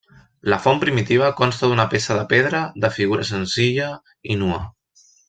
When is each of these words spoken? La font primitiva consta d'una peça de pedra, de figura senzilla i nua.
La 0.51 0.57
font 0.61 0.79
primitiva 0.83 1.27
consta 1.41 1.69
d'una 1.71 1.85
peça 1.93 2.17
de 2.21 2.25
pedra, 2.33 2.63
de 2.87 2.91
figura 2.99 3.29
senzilla 3.33 3.91
i 4.37 4.43
nua. 4.45 4.65